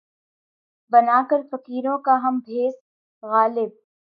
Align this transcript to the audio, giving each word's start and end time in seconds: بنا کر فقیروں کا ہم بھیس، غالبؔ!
بنا 0.91 1.17
کر 1.29 1.41
فقیروں 1.51 1.97
کا 2.05 2.15
ہم 2.23 2.39
بھیس، 2.45 2.75
غالبؔ! 3.23 3.71